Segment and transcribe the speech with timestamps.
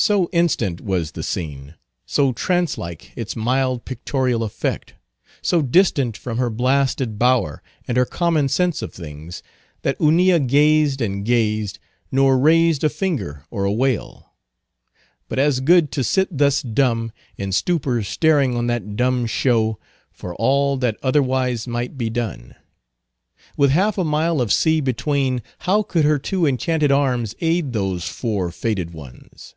[0.00, 1.74] So instant was the scene,
[2.06, 4.94] so trance like its mild pictorial effect,
[5.42, 9.42] so distant from her blasted bower and her common sense of things,
[9.82, 11.80] that Hunilla gazed and gazed,
[12.12, 14.34] nor raised a finger or a wail.
[15.28, 19.80] But as good to sit thus dumb, in stupor staring on that dumb show,
[20.12, 22.54] for all that otherwise might be done.
[23.56, 28.04] With half a mile of sea between, how could her two enchanted arms aid those
[28.06, 29.56] four fated ones?